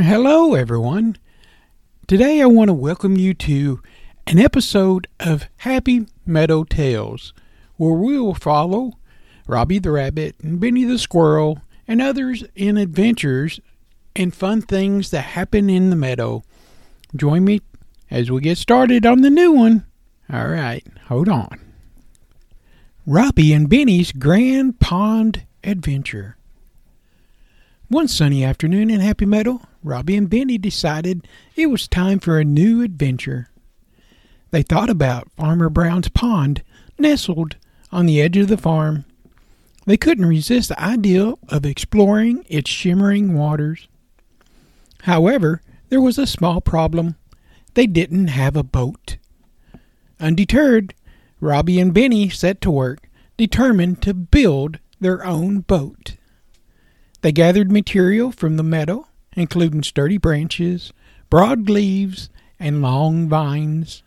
Hello, 0.00 0.54
everyone. 0.54 1.16
Today 2.06 2.40
I 2.40 2.46
want 2.46 2.68
to 2.68 2.72
welcome 2.72 3.16
you 3.16 3.34
to 3.34 3.82
an 4.28 4.38
episode 4.38 5.08
of 5.18 5.48
Happy 5.56 6.06
Meadow 6.24 6.62
Tales, 6.62 7.34
where 7.78 7.94
we 7.94 8.16
will 8.16 8.36
follow 8.36 8.92
Robby 9.48 9.80
the 9.80 9.90
Rabbit 9.90 10.36
and 10.40 10.60
Benny 10.60 10.84
the 10.84 11.00
Squirrel 11.00 11.62
and 11.88 12.00
others 12.00 12.44
in 12.54 12.76
adventures 12.76 13.58
and 14.14 14.32
fun 14.32 14.62
things 14.62 15.10
that 15.10 15.22
happen 15.22 15.68
in 15.68 15.90
the 15.90 15.96
meadow. 15.96 16.44
Join 17.16 17.44
me 17.44 17.60
as 18.08 18.30
we 18.30 18.40
get 18.40 18.56
started 18.56 19.04
on 19.04 19.22
the 19.22 19.30
new 19.30 19.50
one. 19.50 19.84
All 20.32 20.46
right, 20.46 20.86
hold 21.08 21.28
on. 21.28 21.58
Robby 23.04 23.52
and 23.52 23.68
Benny's 23.68 24.12
Grand 24.12 24.78
Pond 24.78 25.42
Adventure. 25.64 26.36
One 27.88 28.06
sunny 28.06 28.44
afternoon 28.44 28.90
in 28.90 29.00
Happy 29.00 29.24
Meadow, 29.24 29.62
Robby 29.88 30.16
and 30.16 30.28
Benny 30.28 30.58
decided 30.58 31.26
it 31.56 31.68
was 31.68 31.88
time 31.88 32.18
for 32.18 32.38
a 32.38 32.44
new 32.44 32.82
adventure. 32.82 33.48
They 34.50 34.62
thought 34.62 34.90
about 34.90 35.32
Farmer 35.32 35.70
Brown's 35.70 36.10
pond, 36.10 36.62
nestled 36.98 37.56
on 37.90 38.04
the 38.04 38.20
edge 38.20 38.36
of 38.36 38.48
the 38.48 38.58
farm. 38.58 39.06
They 39.86 39.96
couldn't 39.96 40.26
resist 40.26 40.68
the 40.68 40.78
idea 40.78 41.32
of 41.48 41.64
exploring 41.64 42.44
its 42.50 42.70
shimmering 42.70 43.32
waters. 43.32 43.88
However, 45.04 45.62
there 45.88 46.02
was 46.02 46.18
a 46.18 46.26
small 46.26 46.60
problem. 46.60 47.16
They 47.72 47.86
didn't 47.86 48.28
have 48.28 48.56
a 48.56 48.62
boat. 48.62 49.16
Undeterred, 50.20 50.92
Robby 51.40 51.80
and 51.80 51.94
Benny 51.94 52.28
set 52.28 52.60
to 52.60 52.70
work, 52.70 53.08
determined 53.38 54.02
to 54.02 54.12
build 54.12 54.80
their 55.00 55.24
own 55.24 55.60
boat. 55.60 56.16
They 57.22 57.32
gathered 57.32 57.72
material 57.72 58.30
from 58.30 58.58
the 58.58 58.62
meadow, 58.62 59.06
including 59.38 59.82
sturdy 59.82 60.18
branches, 60.18 60.92
broad 61.30 61.68
leaves, 61.68 62.28
and 62.58 62.82
long 62.82 63.28
vines. 63.28 64.02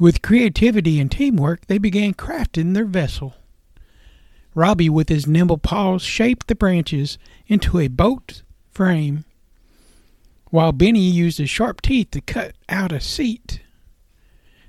With 0.00 0.22
creativity 0.22 0.98
and 0.98 1.10
teamwork, 1.10 1.66
they 1.66 1.78
began 1.78 2.14
crafting 2.14 2.74
their 2.74 2.84
vessel. 2.84 3.34
Robby, 4.54 4.88
with 4.88 5.08
his 5.08 5.26
nimble 5.26 5.58
paws, 5.58 6.02
shaped 6.02 6.48
the 6.48 6.54
branches 6.54 7.18
into 7.46 7.78
a 7.78 7.88
boat 7.88 8.42
frame, 8.70 9.24
while 10.50 10.72
Benny 10.72 11.00
used 11.00 11.38
his 11.38 11.50
sharp 11.50 11.80
teeth 11.80 12.10
to 12.12 12.20
cut 12.20 12.54
out 12.68 12.92
a 12.92 13.00
seat. 13.00 13.60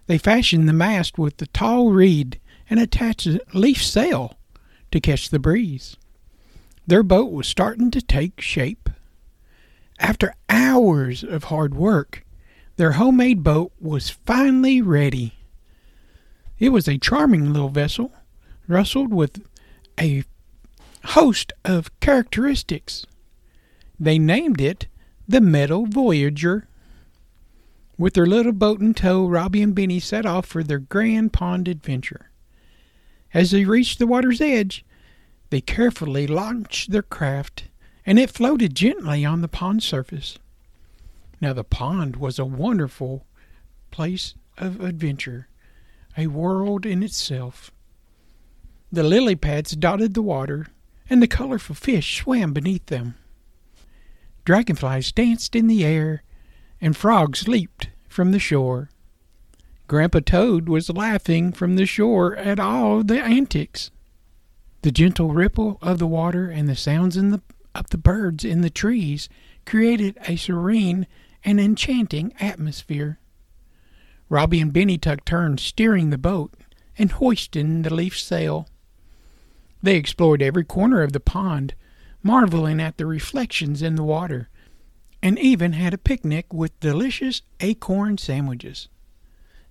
They 0.07 0.17
fashioned 0.17 0.69
the 0.69 0.73
mast 0.73 1.17
with 1.17 1.38
the 1.38 1.47
tall 1.47 1.91
reed 1.91 2.39
and 2.69 2.80
attached 2.80 3.28
a 3.28 3.39
leaf 3.53 3.83
sail 3.83 4.38
to 4.91 5.00
catch 5.00 5.30
the 5.30 5.39
breeze. 5.39 5.97
Their 6.88 7.03
boat 7.03 7.31
was 7.31 7.47
starting 7.47 7.89
to 7.91 8.02
take 8.02 8.41
shape. 8.41 8.84
Hours 10.76 11.23
of 11.23 11.45
hard 11.45 11.73
work, 11.73 12.26
their 12.76 12.94
homemade 12.94 13.44
boat 13.44 13.72
was 13.80 14.09
finally 14.09 14.81
ready. 14.81 15.36
It 16.59 16.68
was 16.68 16.86
a 16.90 16.98
charming 16.98 17.54
little 17.54 17.70
vessel, 17.70 18.12
rustled 18.68 19.14
with 19.14 19.48
a 19.98 20.26
host 21.06 21.53
of 21.64 21.98
characteristics. 22.02 23.06
They 23.98 24.20
named 24.20 24.59
it 24.59 24.88
the 25.26 25.40
Meadow 25.40 25.86
Voyager. 25.86 26.68
With 27.98 28.14
their 28.14 28.26
little 28.26 28.52
boat 28.52 28.81
in 28.81 28.94
tow, 28.94 29.26
Robby 29.26 29.62
and 29.62 29.73
Benny 29.73 30.02
set 30.02 30.26
off 30.26 30.46
for 30.46 30.62
their 30.62 30.80
grand 30.80 31.31
pond 31.31 31.70
adventure. 31.70 32.31
As 33.34 33.52
they 33.52 33.64
reached 33.64 33.98
the 33.98 34.08
water's 34.08 34.42
edge, 34.42 34.84
they 35.52 35.62
carefully 35.62 36.28
launched 36.28 36.92
their 36.92 37.02
craft, 37.02 37.70
and 38.06 38.20
it 38.20 38.30
floated 38.30 38.76
gently 38.76 39.23
on 39.23 39.40
the 39.40 39.48
pond 39.48 39.81
surface. 39.81 40.38
Now, 41.41 41.53
the 41.53 41.64
pond 41.64 42.16
was 42.16 42.39
a 42.39 42.45
wonderful 42.45 43.25
place 43.91 44.36
of 44.58 44.81
adventure, 44.81 45.47
a 46.17 46.28
world 46.28 46.85
in 46.85 47.03
itself. 47.03 47.72
The 48.91 49.03
lily 49.03 49.35
pads 49.35 49.75
dotted 49.75 50.13
the 50.13 50.22
water, 50.22 50.68
and 51.09 51.22
the 51.22 51.28
colorful 51.28 51.75
fish 51.75 52.19
swam 52.19 52.53
beneath 52.53 52.85
them. 52.85 53.16
Dragonflies 54.46 55.12
danced 55.12 55.56
in 55.56 55.68
the 55.68 55.84
air, 55.84 56.23
and 56.79 56.96
frogs 56.96 57.47
leaped 57.47 57.90
from 58.07 58.31
the 58.31 58.40
shore. 58.40 58.90
Grandpa 59.88 60.19
Toad 60.25 60.69
was 60.69 60.90
laughing 60.90 61.52
from 61.52 61.75
the 61.75 61.85
shore 61.85 62.35
at 62.38 62.59
all 62.59 63.03
the 63.03 63.22
antics. 63.22 63.91
The 64.81 64.91
gentle 64.91 65.34
ripple 65.34 65.78
of 65.81 66.00
the 66.00 66.07
water 66.07 66.50
and 66.50 66.69
the 66.69 66.75
sounds 66.75 67.16
the, 67.16 67.41
of 67.73 67.90
the 67.90 67.97
birds 67.97 68.46
in 68.46 68.62
the 68.62 68.69
trees 68.69 69.28
created 69.66 70.17
a 70.28 70.35
serene 70.35 71.07
and 71.45 71.59
enchanting 71.59 72.33
atmosphere. 72.39 73.19
Robby 74.28 74.59
and 74.59 74.73
Benny 74.73 74.97
took 74.97 75.23
turns 75.23 75.61
steering 75.61 76.09
the 76.09 76.17
boat 76.17 76.56
and 76.97 77.11
hoisting 77.11 77.83
the 77.83 77.94
leaf 77.94 78.19
sail. 78.19 78.67
They 79.84 79.95
explored 79.95 80.41
every 80.41 80.63
corner 80.63 81.03
of 81.03 81.13
the 81.13 81.19
pond, 81.19 81.75
marveling 82.23 82.81
at 82.81 82.97
the 82.97 83.05
reflections 83.05 83.84
in 83.84 83.95
the 83.95 84.03
water, 84.03 84.50
and 85.22 85.38
even 85.38 85.73
had 85.73 85.94
a 85.94 86.00
picnic 86.00 86.51
with 86.51 86.79
delicious 86.79 87.44
acorn 87.59 88.17
sandwiches. 88.17 88.89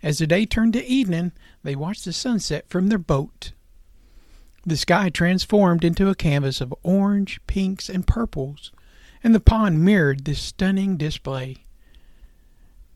As 0.03 0.19
the 0.19 0.27
day 0.27 0.47
turned 0.47 0.75
to 0.75 0.85
evening, 0.85 1.33
they 1.65 1.75
watched 1.75 2.05
the 2.05 2.13
sunset 2.13 2.67
from 2.69 2.89
their 2.89 2.99
boat. 2.99 3.53
The 4.65 4.77
sky 4.77 5.09
transformed 5.09 5.85
into 5.85 6.09
a 6.09 6.15
canvas 6.15 6.61
of 6.61 6.75
orange, 6.83 7.41
pinks, 7.47 7.89
and 7.89 8.07
purples, 8.07 8.71
and 9.25 9.35
the 9.35 9.41
pond 9.41 9.83
mirrored 9.83 10.27
this 10.27 10.39
stunning 10.39 10.99
display. 10.99 11.57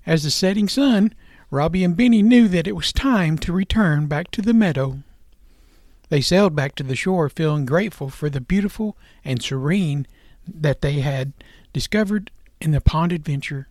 As 0.06 0.22
the 0.22 0.30
setting 0.30 0.68
sun, 0.68 1.14
Robby 1.50 1.82
and 1.82 1.96
Benny 1.96 2.22
knew 2.22 2.46
that 2.48 2.66
it 2.66 2.76
was 2.76 2.92
time 2.92 3.38
to 3.38 3.52
return 3.52 4.06
back 4.06 4.30
to 4.32 4.42
the 4.42 4.52
meadow. 4.52 4.98
They 6.10 6.20
sailed 6.20 6.54
back 6.54 6.74
to 6.76 6.82
the 6.82 6.94
shore, 6.94 7.30
feeling 7.30 7.64
grateful 7.64 8.10
for 8.10 8.28
the 8.28 8.42
beautiful 8.42 8.96
and 9.24 9.42
serene 9.42 10.06
that 10.46 10.82
they 10.82 11.00
had 11.00 11.32
discovered 11.72 12.30
in 12.60 12.72
the 12.72 12.80
pond 12.80 13.12
adventure. 13.12 13.68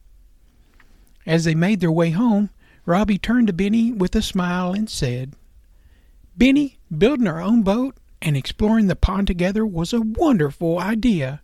As 1.25 1.43
they 1.43 1.55
made 1.55 1.79
their 1.79 1.91
way 1.91 2.11
home, 2.11 2.49
Robby 2.85 3.19
turned 3.19 3.47
to 3.47 3.53
Benny 3.53 3.91
with 3.91 4.15
a 4.15 4.21
smile 4.21 4.73
and 4.73 4.89
said, 4.89 5.33
Benny, 6.35 6.79
building 6.95 7.27
our 7.27 7.41
own 7.41 7.61
boat 7.61 7.95
and 8.21 8.35
exploring 8.35 8.87
the 8.87 8.95
pond 8.95 9.27
together 9.27 9.65
was 9.65 9.93
a 9.93 10.01
wonderful 10.01 10.79
idea. 10.79 11.41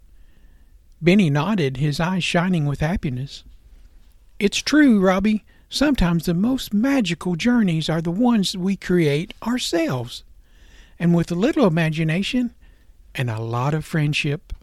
Benny 1.03 1.29
nodded, 1.29 1.77
his 1.77 1.99
eyes 1.99 2.23
shining 2.23 2.65
with 2.65 2.79
happiness. 2.79 3.43
It's 4.39 4.57
true, 4.57 4.99
Robby. 4.99 5.43
Sometimes 5.69 6.25
the 6.25 6.33
most 6.33 6.73
magical 6.73 7.35
journeys 7.35 7.89
are 7.89 8.01
the 8.01 8.11
ones 8.11 8.55
we 8.55 8.75
create 8.75 9.33
ourselves. 9.43 10.23
And 10.97 11.13
with 11.13 11.31
a 11.31 11.35
little 11.35 11.67
imagination 11.67 12.53
and 13.13 13.29
a 13.29 13.41
lot 13.41 13.73
of 13.73 13.85
friendship. 13.85 14.53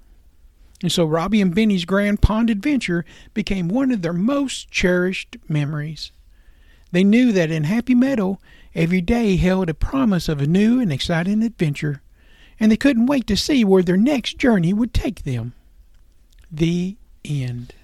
And 0.83 0.91
so 0.91 1.05
Robby 1.05 1.41
and 1.41 1.55
Benny's 1.55 1.85
Grand 1.85 2.23
Pond 2.23 2.49
adventure 2.49 3.05
became 3.35 3.69
one 3.69 3.93
of 3.93 4.03
their 4.03 4.13
most 4.13 4.71
cherished 4.71 5.37
memories. 5.49 6.11
They 6.91 7.05
knew 7.05 7.33
that 7.33 7.51
in 7.51 7.65
Happy 7.65 7.95
Meadow 7.95 8.39
Every 8.75 9.01
day 9.01 9.37
held 9.37 9.69
a 9.69 9.75
promise 9.75 10.29
of 10.29 10.41
a 10.41 10.47
new 10.47 10.79
and 10.79 10.93
exciting 10.93 11.43
adventure, 11.43 12.03
and 12.61 12.71
they 12.71 12.77
couldn't 12.77 13.07
wait 13.07 13.27
to 13.27 13.37
see 13.37 13.65
where 13.65 13.83
their 13.83 13.97
next 13.97 14.39
journey 14.39 14.73
would 14.73 14.95
take 14.95 15.25
them. 15.25 15.55
The 16.53 16.97
end. 17.25 17.75